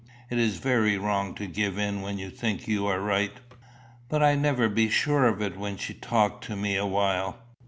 It 0.31 0.39
is 0.39 0.57
very 0.57 0.97
wrong 0.97 1.35
to 1.35 1.45
give 1.45 1.77
in 1.77 2.01
when 2.01 2.17
you 2.17 2.31
think 2.31 2.67
you 2.67 2.87
are 2.87 2.99
right." 2.99 3.37
"But 4.09 4.23
I 4.23 4.33
never 4.33 4.67
be 4.67 4.89
sure 4.89 5.27
of 5.27 5.43
it 5.43 5.55
when 5.55 5.77
she 5.77 5.93
talk 5.93 6.41
to 6.41 6.55
me 6.55 6.75
awhile." 6.75 7.37